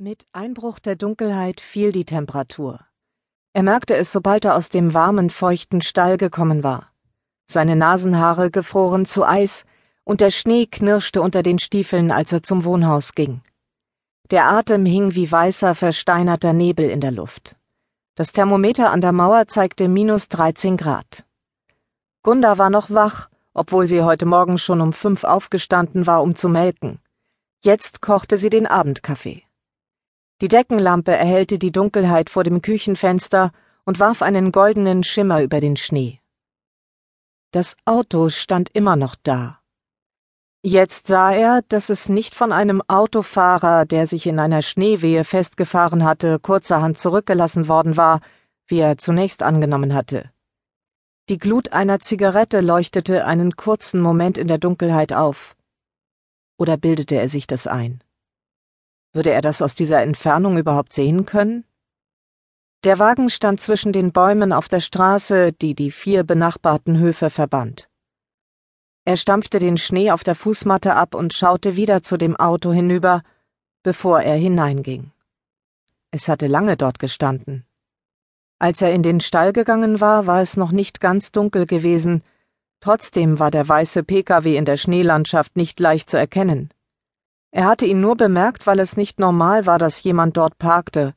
Mit 0.00 0.28
Einbruch 0.32 0.78
der 0.78 0.94
Dunkelheit 0.94 1.60
fiel 1.60 1.90
die 1.90 2.04
Temperatur. 2.04 2.78
Er 3.52 3.64
merkte 3.64 3.96
es, 3.96 4.12
sobald 4.12 4.44
er 4.44 4.54
aus 4.54 4.68
dem 4.68 4.94
warmen, 4.94 5.28
feuchten 5.28 5.82
Stall 5.82 6.18
gekommen 6.18 6.62
war. 6.62 6.92
Seine 7.50 7.74
Nasenhaare 7.74 8.52
gefroren 8.52 9.06
zu 9.06 9.26
Eis, 9.26 9.64
und 10.04 10.20
der 10.20 10.30
Schnee 10.30 10.66
knirschte 10.66 11.20
unter 11.20 11.42
den 11.42 11.58
Stiefeln, 11.58 12.12
als 12.12 12.30
er 12.30 12.44
zum 12.44 12.62
Wohnhaus 12.62 13.16
ging. 13.16 13.40
Der 14.30 14.48
Atem 14.48 14.86
hing 14.86 15.16
wie 15.16 15.32
weißer, 15.32 15.74
versteinerter 15.74 16.52
Nebel 16.52 16.88
in 16.88 17.00
der 17.00 17.10
Luft. 17.10 17.56
Das 18.14 18.30
Thermometer 18.30 18.92
an 18.92 19.00
der 19.00 19.10
Mauer 19.10 19.48
zeigte 19.48 19.88
minus 19.88 20.28
13 20.28 20.76
Grad. 20.76 21.24
Gunda 22.22 22.56
war 22.56 22.70
noch 22.70 22.90
wach, 22.90 23.30
obwohl 23.52 23.88
sie 23.88 24.02
heute 24.02 24.26
Morgen 24.26 24.58
schon 24.58 24.80
um 24.80 24.92
fünf 24.92 25.24
aufgestanden 25.24 26.06
war, 26.06 26.22
um 26.22 26.36
zu 26.36 26.48
melken. 26.48 27.00
Jetzt 27.64 28.00
kochte 28.00 28.36
sie 28.36 28.48
den 28.48 28.68
Abendkaffee. 28.68 29.47
Die 30.40 30.48
Deckenlampe 30.48 31.12
erhellte 31.12 31.58
die 31.58 31.72
Dunkelheit 31.72 32.30
vor 32.30 32.44
dem 32.44 32.62
Küchenfenster 32.62 33.52
und 33.84 33.98
warf 33.98 34.22
einen 34.22 34.52
goldenen 34.52 35.02
Schimmer 35.02 35.42
über 35.42 35.60
den 35.60 35.76
Schnee. 35.76 36.20
Das 37.50 37.76
Auto 37.84 38.28
stand 38.28 38.68
immer 38.74 38.94
noch 38.94 39.16
da. 39.16 39.58
Jetzt 40.62 41.06
sah 41.06 41.32
er, 41.32 41.62
dass 41.62 41.88
es 41.88 42.08
nicht 42.08 42.34
von 42.34 42.52
einem 42.52 42.82
Autofahrer, 42.86 43.86
der 43.86 44.06
sich 44.06 44.26
in 44.26 44.38
einer 44.38 44.62
Schneewehe 44.62 45.24
festgefahren 45.24 46.04
hatte, 46.04 46.38
kurzerhand 46.38 46.98
zurückgelassen 46.98 47.68
worden 47.68 47.96
war, 47.96 48.20
wie 48.66 48.78
er 48.80 48.98
zunächst 48.98 49.42
angenommen 49.42 49.94
hatte. 49.94 50.30
Die 51.28 51.38
Glut 51.38 51.72
einer 51.72 52.00
Zigarette 52.00 52.60
leuchtete 52.60 53.24
einen 53.24 53.56
kurzen 53.56 54.00
Moment 54.00 54.38
in 54.38 54.48
der 54.48 54.58
Dunkelheit 54.58 55.12
auf. 55.12 55.56
Oder 56.58 56.76
bildete 56.76 57.16
er 57.16 57.28
sich 57.28 57.46
das 57.46 57.66
ein? 57.66 58.02
Würde 59.12 59.30
er 59.30 59.40
das 59.40 59.62
aus 59.62 59.74
dieser 59.74 60.02
Entfernung 60.02 60.58
überhaupt 60.58 60.92
sehen 60.92 61.24
können? 61.24 61.64
Der 62.84 62.98
Wagen 62.98 63.28
stand 63.28 63.60
zwischen 63.60 63.92
den 63.92 64.12
Bäumen 64.12 64.52
auf 64.52 64.68
der 64.68 64.80
Straße, 64.80 65.52
die 65.52 65.74
die 65.74 65.90
vier 65.90 66.22
benachbarten 66.22 66.98
Höfe 66.98 67.28
verband. 67.28 67.88
Er 69.04 69.16
stampfte 69.16 69.58
den 69.58 69.78
Schnee 69.78 70.10
auf 70.10 70.22
der 70.22 70.34
Fußmatte 70.34 70.94
ab 70.94 71.14
und 71.14 71.32
schaute 71.32 71.74
wieder 71.74 72.02
zu 72.02 72.16
dem 72.16 72.36
Auto 72.36 72.72
hinüber, 72.72 73.22
bevor 73.82 74.20
er 74.20 74.36
hineinging. 74.36 75.10
Es 76.10 76.28
hatte 76.28 76.46
lange 76.46 76.76
dort 76.76 76.98
gestanden. 76.98 77.64
Als 78.60 78.82
er 78.82 78.92
in 78.92 79.02
den 79.02 79.20
Stall 79.20 79.52
gegangen 79.52 80.00
war, 80.00 80.26
war 80.26 80.42
es 80.42 80.56
noch 80.56 80.72
nicht 80.72 81.00
ganz 81.00 81.32
dunkel 81.32 81.66
gewesen, 81.66 82.22
trotzdem 82.80 83.38
war 83.38 83.50
der 83.50 83.68
weiße 83.68 84.04
Pkw 84.04 84.56
in 84.56 84.64
der 84.64 84.76
Schneelandschaft 84.76 85.56
nicht 85.56 85.80
leicht 85.80 86.10
zu 86.10 86.16
erkennen. 86.16 86.70
Er 87.50 87.66
hatte 87.66 87.86
ihn 87.86 88.00
nur 88.00 88.16
bemerkt, 88.16 88.66
weil 88.66 88.78
es 88.78 88.96
nicht 88.96 89.18
normal 89.18 89.66
war, 89.66 89.78
dass 89.78 90.02
jemand 90.02 90.36
dort 90.36 90.58
parkte. 90.58 91.14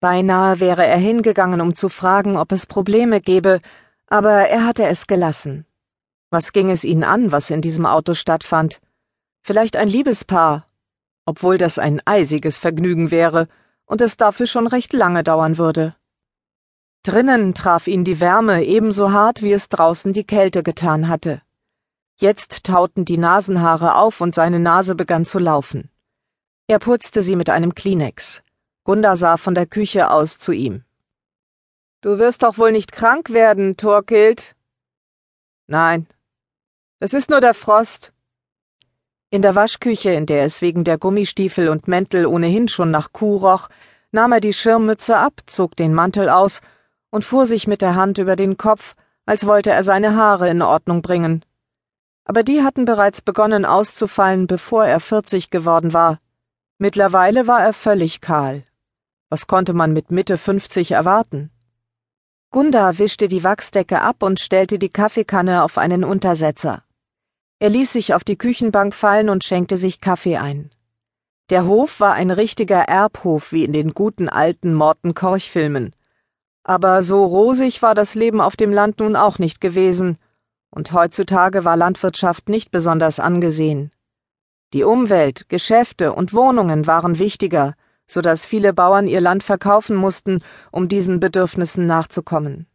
Beinahe 0.00 0.60
wäre 0.60 0.84
er 0.84 0.98
hingegangen, 0.98 1.60
um 1.60 1.74
zu 1.74 1.88
fragen, 1.88 2.36
ob 2.36 2.52
es 2.52 2.66
Probleme 2.66 3.20
gebe, 3.20 3.60
aber 4.06 4.48
er 4.48 4.66
hatte 4.66 4.84
es 4.84 5.06
gelassen. 5.06 5.66
Was 6.30 6.52
ging 6.52 6.70
es 6.70 6.84
ihn 6.84 7.04
an, 7.04 7.32
was 7.32 7.50
in 7.50 7.62
diesem 7.62 7.86
Auto 7.86 8.14
stattfand? 8.14 8.80
Vielleicht 9.42 9.76
ein 9.76 9.88
Liebespaar, 9.88 10.66
obwohl 11.24 11.56
das 11.56 11.78
ein 11.78 12.02
eisiges 12.04 12.58
Vergnügen 12.58 13.10
wäre 13.10 13.48
und 13.86 14.00
es 14.00 14.16
dafür 14.16 14.46
schon 14.46 14.66
recht 14.66 14.92
lange 14.92 15.24
dauern 15.24 15.56
würde. 15.56 15.96
Drinnen 17.02 17.54
traf 17.54 17.86
ihn 17.86 18.04
die 18.04 18.20
Wärme 18.20 18.64
ebenso 18.64 19.12
hart, 19.12 19.40
wie 19.40 19.52
es 19.52 19.68
draußen 19.68 20.12
die 20.12 20.24
Kälte 20.24 20.62
getan 20.62 21.08
hatte. 21.08 21.40
Jetzt 22.18 22.64
tauten 22.64 23.04
die 23.04 23.18
Nasenhaare 23.18 23.96
auf 23.96 24.22
und 24.22 24.34
seine 24.34 24.58
Nase 24.58 24.94
begann 24.94 25.26
zu 25.26 25.38
laufen. 25.38 25.90
Er 26.66 26.78
putzte 26.78 27.20
sie 27.20 27.36
mit 27.36 27.50
einem 27.50 27.74
Kleenex. 27.74 28.42
Gunda 28.84 29.16
sah 29.16 29.36
von 29.36 29.54
der 29.54 29.66
Küche 29.66 30.10
aus 30.10 30.38
zu 30.38 30.52
ihm. 30.52 30.82
Du 32.00 32.18
wirst 32.18 32.42
doch 32.42 32.56
wohl 32.56 32.72
nicht 32.72 32.90
krank 32.90 33.34
werden, 33.34 33.76
Torkild? 33.76 34.56
Nein. 35.66 36.06
Es 37.00 37.12
ist 37.12 37.28
nur 37.28 37.42
der 37.42 37.52
Frost. 37.52 38.14
In 39.28 39.42
der 39.42 39.54
Waschküche, 39.54 40.12
in 40.12 40.24
der 40.24 40.44
es 40.44 40.62
wegen 40.62 40.84
der 40.84 40.96
Gummistiefel 40.96 41.68
und 41.68 41.86
Mäntel 41.86 42.24
ohnehin 42.24 42.68
schon 42.68 42.90
nach 42.90 43.12
Kuh 43.12 43.36
roch, 43.36 43.68
nahm 44.10 44.32
er 44.32 44.40
die 44.40 44.54
Schirmmütze 44.54 45.18
ab, 45.18 45.42
zog 45.44 45.76
den 45.76 45.92
Mantel 45.92 46.30
aus 46.30 46.62
und 47.10 47.26
fuhr 47.26 47.44
sich 47.44 47.66
mit 47.66 47.82
der 47.82 47.94
Hand 47.94 48.16
über 48.16 48.36
den 48.36 48.56
Kopf, 48.56 48.94
als 49.26 49.46
wollte 49.46 49.70
er 49.70 49.84
seine 49.84 50.16
Haare 50.16 50.48
in 50.48 50.62
Ordnung 50.62 51.02
bringen 51.02 51.44
aber 52.26 52.42
die 52.42 52.62
hatten 52.62 52.84
bereits 52.84 53.22
begonnen 53.22 53.64
auszufallen, 53.64 54.46
bevor 54.46 54.84
er 54.84 55.00
vierzig 55.00 55.50
geworden 55.50 55.92
war. 55.92 56.20
Mittlerweile 56.76 57.46
war 57.46 57.62
er 57.62 57.72
völlig 57.72 58.20
kahl. 58.20 58.64
Was 59.30 59.46
konnte 59.46 59.72
man 59.72 59.92
mit 59.92 60.10
Mitte 60.10 60.36
fünfzig 60.36 60.90
erwarten? 60.90 61.50
Gunda 62.50 62.98
wischte 62.98 63.28
die 63.28 63.44
Wachsdecke 63.44 64.00
ab 64.00 64.22
und 64.22 64.40
stellte 64.40 64.78
die 64.78 64.88
Kaffeekanne 64.88 65.62
auf 65.62 65.78
einen 65.78 66.04
Untersetzer. 66.04 66.82
Er 67.60 67.70
ließ 67.70 67.92
sich 67.92 68.12
auf 68.12 68.24
die 68.24 68.36
Küchenbank 68.36 68.94
fallen 68.94 69.28
und 69.28 69.44
schenkte 69.44 69.78
sich 69.78 70.00
Kaffee 70.00 70.36
ein. 70.36 70.70
Der 71.48 71.64
Hof 71.64 72.00
war 72.00 72.14
ein 72.14 72.32
richtiger 72.32 72.82
Erbhof 72.82 73.52
wie 73.52 73.64
in 73.64 73.72
den 73.72 73.94
guten 73.94 74.28
alten 74.28 74.74
Morten 74.74 75.14
Korch-Filmen. 75.14 75.94
Aber 76.64 77.02
so 77.02 77.24
rosig 77.24 77.82
war 77.82 77.94
das 77.94 78.16
Leben 78.16 78.40
auf 78.40 78.56
dem 78.56 78.72
Land 78.72 78.98
nun 78.98 79.14
auch 79.14 79.38
nicht 79.38 79.60
gewesen, 79.60 80.18
und 80.76 80.92
heutzutage 80.92 81.64
war 81.64 81.74
Landwirtschaft 81.74 82.50
nicht 82.50 82.70
besonders 82.70 83.18
angesehen. 83.18 83.92
Die 84.74 84.84
Umwelt, 84.84 85.48
Geschäfte 85.48 86.12
und 86.12 86.34
Wohnungen 86.34 86.86
waren 86.86 87.18
wichtiger, 87.18 87.74
so 88.06 88.20
dass 88.20 88.44
viele 88.44 88.74
Bauern 88.74 89.06
ihr 89.06 89.22
Land 89.22 89.42
verkaufen 89.42 89.96
mussten, 89.96 90.42
um 90.70 90.86
diesen 90.86 91.18
Bedürfnissen 91.18 91.86
nachzukommen. 91.86 92.66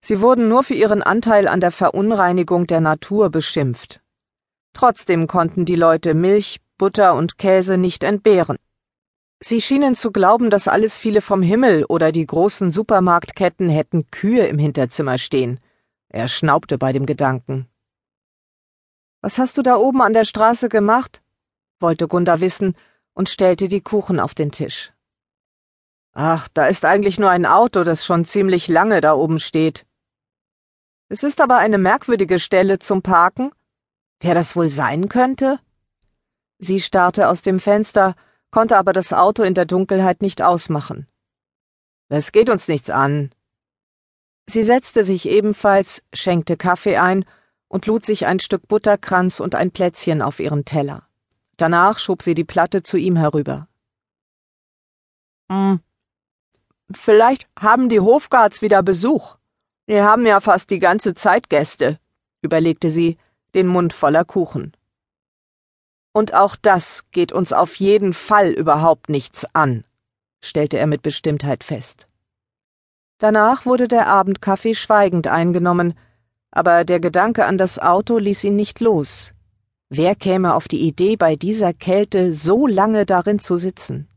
Sie 0.00 0.20
wurden 0.20 0.48
nur 0.48 0.62
für 0.62 0.74
ihren 0.74 1.02
Anteil 1.02 1.48
an 1.48 1.58
der 1.58 1.72
Verunreinigung 1.72 2.68
der 2.68 2.80
Natur 2.80 3.30
beschimpft. 3.30 4.00
Trotzdem 4.72 5.26
konnten 5.26 5.64
die 5.64 5.74
Leute 5.74 6.14
Milch, 6.14 6.60
Butter 6.78 7.16
und 7.16 7.36
Käse 7.36 7.76
nicht 7.76 8.04
entbehren. 8.04 8.58
Sie 9.42 9.60
schienen 9.60 9.96
zu 9.96 10.12
glauben, 10.12 10.50
dass 10.50 10.68
alles 10.68 10.98
viele 10.98 11.20
vom 11.20 11.42
Himmel 11.42 11.84
oder 11.86 12.12
die 12.12 12.26
großen 12.26 12.70
Supermarktketten 12.70 13.68
hätten 13.68 14.08
Kühe 14.12 14.46
im 14.46 14.58
Hinterzimmer 14.58 15.18
stehen. 15.18 15.58
Er 16.12 16.26
schnaubte 16.26 16.76
bei 16.76 16.92
dem 16.92 17.06
Gedanken. 17.06 17.68
Was 19.20 19.38
hast 19.38 19.56
du 19.56 19.62
da 19.62 19.76
oben 19.76 20.02
an 20.02 20.12
der 20.12 20.24
Straße 20.24 20.68
gemacht? 20.68 21.22
wollte 21.78 22.08
Gunda 22.08 22.40
wissen 22.40 22.76
und 23.14 23.28
stellte 23.28 23.68
die 23.68 23.80
Kuchen 23.80 24.18
auf 24.18 24.34
den 24.34 24.50
Tisch. 24.50 24.92
Ach, 26.12 26.48
da 26.48 26.66
ist 26.66 26.84
eigentlich 26.84 27.20
nur 27.20 27.30
ein 27.30 27.46
Auto, 27.46 27.84
das 27.84 28.04
schon 28.04 28.24
ziemlich 28.24 28.66
lange 28.66 29.00
da 29.00 29.14
oben 29.14 29.38
steht. 29.38 29.86
Es 31.08 31.22
ist 31.22 31.40
aber 31.40 31.58
eine 31.58 31.78
merkwürdige 31.78 32.40
Stelle 32.40 32.80
zum 32.80 33.02
Parken. 33.02 33.52
Wer 34.18 34.34
das 34.34 34.56
wohl 34.56 34.68
sein 34.68 35.08
könnte? 35.08 35.60
Sie 36.58 36.80
starrte 36.80 37.28
aus 37.28 37.42
dem 37.42 37.60
Fenster, 37.60 38.16
konnte 38.50 38.76
aber 38.76 38.92
das 38.92 39.12
Auto 39.12 39.44
in 39.44 39.54
der 39.54 39.64
Dunkelheit 39.64 40.22
nicht 40.22 40.42
ausmachen. 40.42 41.06
Es 42.08 42.32
geht 42.32 42.50
uns 42.50 42.66
nichts 42.66 42.90
an, 42.90 43.30
Sie 44.50 44.64
setzte 44.64 45.04
sich 45.04 45.28
ebenfalls, 45.28 46.02
schenkte 46.12 46.56
Kaffee 46.56 46.96
ein 46.96 47.24
und 47.68 47.86
lud 47.86 48.04
sich 48.04 48.26
ein 48.26 48.40
Stück 48.40 48.66
Butterkranz 48.66 49.38
und 49.38 49.54
ein 49.54 49.70
Plätzchen 49.70 50.22
auf 50.22 50.40
ihren 50.40 50.64
Teller. 50.64 51.04
Danach 51.56 52.00
schob 52.00 52.20
sie 52.20 52.34
die 52.34 52.42
Platte 52.42 52.82
zu 52.82 52.96
ihm 52.96 53.14
herüber. 53.14 53.68
Hm. 55.52 55.78
Vielleicht 56.92 57.46
haben 57.60 57.88
die 57.88 58.00
Hofgards 58.00 58.60
wieder 58.60 58.82
Besuch. 58.82 59.36
Wir 59.86 60.02
haben 60.04 60.26
ja 60.26 60.40
fast 60.40 60.70
die 60.70 60.80
ganze 60.80 61.14
Zeit 61.14 61.48
Gäste, 61.48 62.00
überlegte 62.42 62.90
sie, 62.90 63.18
den 63.54 63.68
Mund 63.68 63.92
voller 63.92 64.24
Kuchen. 64.24 64.76
Und 66.12 66.34
auch 66.34 66.56
das 66.56 67.08
geht 67.12 67.30
uns 67.30 67.52
auf 67.52 67.76
jeden 67.76 68.14
Fall 68.14 68.50
überhaupt 68.50 69.10
nichts 69.10 69.46
an, 69.54 69.84
stellte 70.42 70.76
er 70.76 70.88
mit 70.88 71.02
Bestimmtheit 71.02 71.62
fest. 71.62 72.08
Danach 73.20 73.66
wurde 73.66 73.86
der 73.86 74.06
Abendkaffee 74.06 74.74
schweigend 74.74 75.26
eingenommen, 75.26 75.92
aber 76.50 76.84
der 76.84 77.00
Gedanke 77.00 77.44
an 77.44 77.58
das 77.58 77.78
Auto 77.78 78.16
ließ 78.16 78.44
ihn 78.44 78.56
nicht 78.56 78.80
los. 78.80 79.34
Wer 79.90 80.14
käme 80.14 80.54
auf 80.54 80.68
die 80.68 80.80
Idee, 80.80 81.16
bei 81.16 81.36
dieser 81.36 81.74
Kälte 81.74 82.32
so 82.32 82.66
lange 82.66 83.04
darin 83.04 83.38
zu 83.38 83.56
sitzen? 83.56 84.08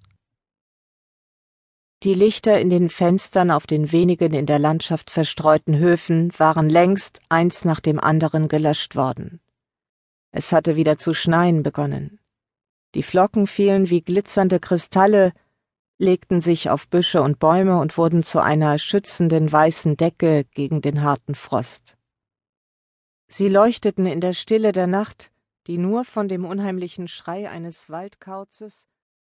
Die 2.04 2.14
Lichter 2.14 2.62
in 2.62 2.70
den 2.70 2.90
Fenstern 2.90 3.52
auf 3.52 3.68
den 3.68 3.92
wenigen 3.92 4.34
in 4.34 4.46
der 4.46 4.60
Landschaft 4.60 5.10
verstreuten 5.10 5.78
Höfen 5.78 6.32
waren 6.38 6.70
längst 6.70 7.20
eins 7.28 7.66
nach 7.66 7.82
dem 7.82 8.00
anderen 8.00 8.48
gelöscht 8.48 8.96
worden. 8.96 9.42
Es 10.32 10.54
hatte 10.54 10.78
wieder 10.78 10.98
zu 10.98 11.14
schneien 11.14 11.62
begonnen. 11.62 12.20
Die 12.96 13.04
Flocken 13.04 13.48
fielen 13.48 13.90
wie 13.90 14.02
glitzernde 14.02 14.62
Kristalle 14.62 15.34
legten 16.04 16.42
sich 16.42 16.70
auf 16.70 16.88
Büsche 16.88 17.24
und 17.24 17.40
Bäume 17.40 17.80
und 17.80 17.98
wurden 17.98 18.22
zu 18.22 18.40
einer 18.44 18.78
schützenden 18.78 19.52
weißen 19.52 19.98
Decke 19.98 20.44
gegen 20.44 20.82
den 20.82 21.02
harten 21.02 21.34
Frost. 21.34 21.98
Sie 23.28 23.50
leuchteten 23.50 24.06
in 24.06 24.22
der 24.22 24.34
Stille 24.34 24.74
der 24.74 24.86
Nacht, 24.86 25.32
die 25.66 25.78
nur 25.78 26.06
von 26.06 26.28
dem 26.28 26.46
unheimlichen 26.46 27.08
Schrei 27.08 27.50
eines 27.50 27.90
Waldkauzes 27.90 28.86